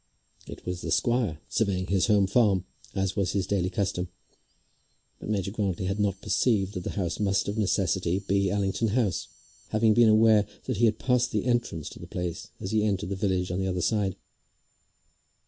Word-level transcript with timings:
It 0.47 0.65
was 0.65 0.81
the 0.81 0.89
squire 0.89 1.37
surveying 1.47 1.85
his 1.85 2.07
home 2.07 2.25
farm, 2.25 2.65
as 2.95 3.15
was 3.15 3.33
his 3.33 3.45
daily 3.45 3.69
custom; 3.69 4.09
but 5.19 5.29
Major 5.29 5.51
Grantly 5.51 5.85
had 5.85 5.99
not 5.99 6.23
perceived 6.23 6.73
that 6.73 6.83
the 6.83 6.93
house 6.97 7.19
must 7.19 7.47
of 7.47 7.55
necessity 7.55 8.17
be 8.17 8.49
Allington 8.51 8.87
House, 8.87 9.27
having 9.67 9.93
been 9.93 10.09
aware 10.09 10.47
that 10.63 10.77
he 10.77 10.85
had 10.85 10.97
passed 10.97 11.29
the 11.29 11.45
entrance 11.45 11.87
to 11.89 11.99
the 11.99 12.07
place, 12.07 12.47
as 12.59 12.71
he 12.71 12.83
entered 12.83 13.09
the 13.09 13.15
village 13.15 13.51
on 13.51 13.59
the 13.59 13.67
other 13.67 13.79
side. 13.81 14.15